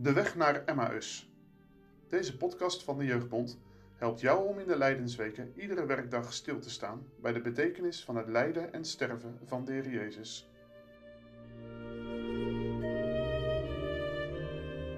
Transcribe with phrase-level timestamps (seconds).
[0.00, 1.32] De weg naar Emmaus.
[2.08, 3.58] Deze podcast van de Jeugdbond
[3.96, 8.16] helpt jou om in de Lijdensweken iedere werkdag stil te staan bij de betekenis van
[8.16, 10.50] het lijden en sterven van de Jezus.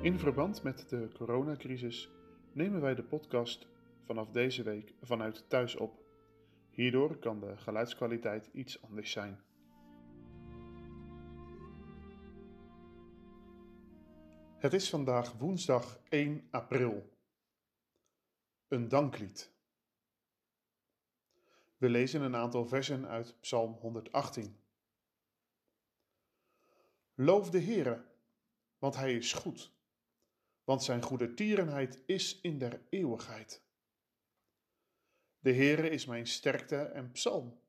[0.00, 2.10] In verband met de coronacrisis
[2.52, 3.66] nemen wij de podcast
[4.04, 6.02] vanaf deze week vanuit thuis op.
[6.70, 9.40] Hierdoor kan de geluidskwaliteit iets anders zijn.
[14.62, 17.16] Het is vandaag woensdag 1 april.
[18.68, 19.50] Een danklied.
[21.76, 24.56] We lezen een aantal versen uit Psalm 118.
[27.14, 28.04] Loof de Heere,
[28.78, 29.72] want Hij is goed,
[30.64, 33.62] want Zijn goede tierenheid is in der eeuwigheid.
[35.38, 37.60] De Heere is mijn sterkte en psalm,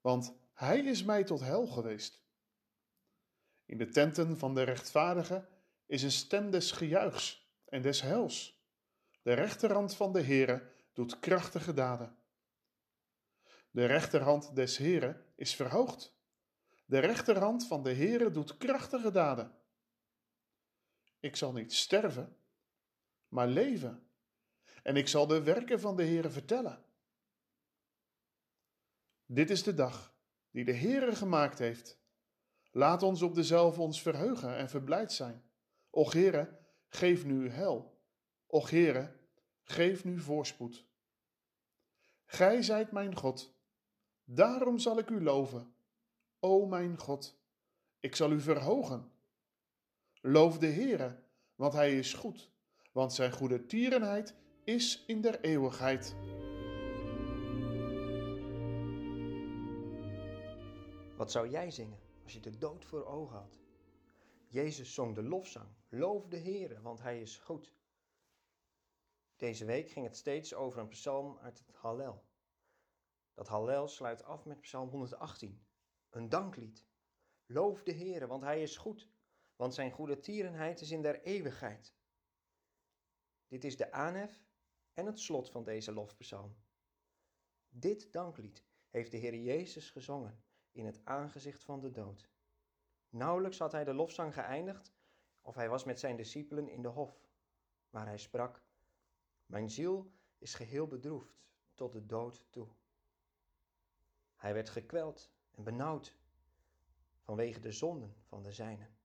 [0.00, 2.22] want Hij is mij tot hel geweest.
[3.66, 5.48] In de tenten van de rechtvaardigen
[5.90, 8.64] is een stem des gejuichs en des hels.
[9.22, 12.16] De rechterhand van de Heere doet krachtige daden.
[13.70, 16.14] De rechterhand des Heere is verhoogd.
[16.84, 19.54] De rechterhand van de Heere doet krachtige daden.
[21.20, 22.36] Ik zal niet sterven,
[23.28, 24.06] maar leven,
[24.82, 26.84] en ik zal de werken van de Heere vertellen.
[29.26, 30.14] Dit is de dag
[30.50, 31.98] die de Heere gemaakt heeft.
[32.70, 35.49] Laat ons op dezelfde ons verheugen en verblijd zijn.
[35.90, 37.84] Och Heere, geef nu hel.
[38.46, 39.16] Och Heere,
[39.62, 40.84] geef nu voorspoed.
[42.24, 43.54] Gij zijt mijn God,
[44.24, 45.74] daarom zal ik u loven.
[46.40, 47.38] O mijn God,
[48.00, 49.12] ik zal u verhogen.
[50.20, 51.22] Loof de Heere,
[51.54, 52.50] want hij is goed,
[52.92, 56.14] want zijn goede tierenheid is in der eeuwigheid.
[61.16, 63.58] Wat zou jij zingen als je de dood voor ogen had?
[64.50, 65.68] Jezus zong de lofzang.
[65.88, 67.74] Loof de Heere, want Hij is goed.
[69.36, 72.24] Deze week ging het steeds over een psalm uit het Hallel.
[73.34, 75.66] Dat Hallel sluit af met psalm 118,
[76.10, 76.86] een danklied.
[77.46, 79.08] Loof de Heere, want Hij is goed,
[79.56, 81.94] want Zijn goede tierenheid is in der eeuwigheid.
[83.46, 84.42] Dit is de aanhef
[84.92, 86.56] en het slot van deze lofpsalm.
[87.68, 92.30] Dit danklied heeft de Heer Jezus gezongen in het aangezicht van de dood.
[93.10, 94.92] Nauwelijks had hij de lofzang geëindigd
[95.42, 97.28] of hij was met zijn discipelen in de hof,
[97.90, 98.62] waar hij sprak:
[99.46, 101.42] Mijn ziel is geheel bedroefd
[101.74, 102.68] tot de dood toe.
[104.36, 106.16] Hij werd gekweld en benauwd
[107.20, 108.96] vanwege de zonden van de zijnen.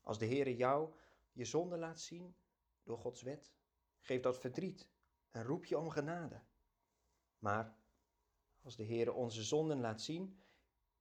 [0.00, 0.94] Als de Heere jou
[1.32, 2.36] je zonde laat zien
[2.82, 3.52] door Gods wet,
[4.00, 4.88] geef dat verdriet
[5.30, 6.40] en roep je om genade.
[7.38, 7.76] Maar
[8.62, 10.40] als de Heere onze zonden laat zien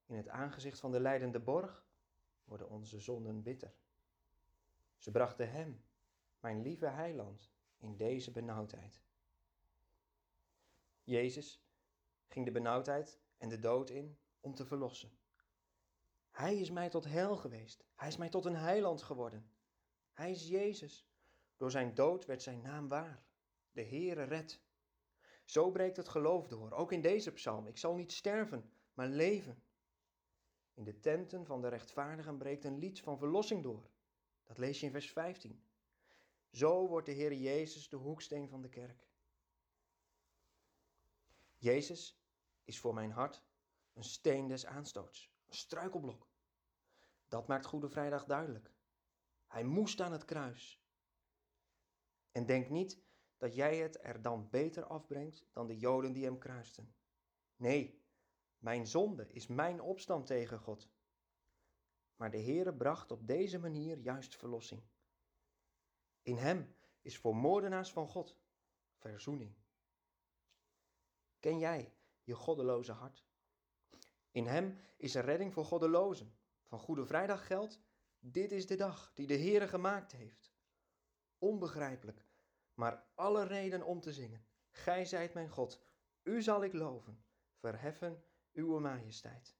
[0.07, 1.85] in het aangezicht van de lijdende borg
[2.43, 3.73] worden onze zonden bitter.
[4.97, 5.83] Ze brachten Hem,
[6.39, 9.01] mijn lieve heiland, in deze benauwdheid.
[11.03, 11.65] Jezus
[12.27, 15.17] ging de benauwdheid en de dood in om te verlossen.
[16.31, 17.85] Hij is mij tot heil geweest.
[17.95, 19.51] Hij is mij tot een heiland geworden.
[20.13, 21.07] Hij is Jezus.
[21.55, 23.23] Door zijn dood werd zijn naam waar.
[23.71, 24.61] De Heere redt.
[25.45, 27.67] Zo breekt het geloof door, ook in deze psalm.
[27.67, 29.63] Ik zal niet sterven, maar leven.
[30.77, 33.89] In de tenten van de rechtvaardigen breekt een lied van verlossing door.
[34.43, 35.63] Dat lees je in vers 15.
[36.51, 39.07] Zo wordt de Heer Jezus de hoeksteen van de kerk.
[41.55, 42.21] Jezus
[42.63, 43.43] is voor mijn hart
[43.93, 46.27] een steen des aanstoots, een struikelblok.
[47.27, 48.73] Dat maakt Goede Vrijdag duidelijk.
[49.47, 50.83] Hij moest aan het kruis.
[52.31, 53.01] En denk niet
[53.37, 56.95] dat jij het er dan beter afbrengt dan de Joden die hem kruisten.
[57.55, 58.06] Nee,
[58.57, 60.89] mijn zonde is mijn opstand tegen God.
[62.15, 64.81] Maar de Heere bracht op deze manier juist verlossing.
[66.21, 68.37] In Hem is voor moordenaars van God
[68.95, 69.55] verzoening.
[71.39, 73.25] Ken jij je goddeloze hart?
[74.31, 76.35] In Hem is er redding voor goddelozen.
[76.65, 77.81] Van Goede Vrijdag geldt,
[78.19, 80.51] dit is de dag die de Heere gemaakt heeft.
[81.37, 82.25] Onbegrijpelijk,
[82.73, 84.45] maar alle reden om te zingen.
[84.69, 85.81] Gij zijt mijn God,
[86.23, 88.23] u zal ik loven, verheffen
[88.57, 89.55] uwe majesteit.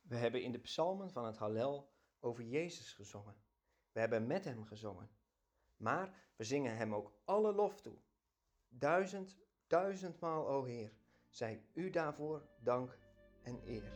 [0.00, 3.36] We hebben in de psalmen van het Hallel over Jezus gezongen.
[3.92, 5.10] We hebben met hem gezongen.
[5.76, 7.96] Maar we zingen hem ook alle lof toe.
[8.68, 10.92] Duizend, duizendmaal, o Heer,
[11.28, 12.98] zij u daarvoor dank
[13.42, 13.89] en eer.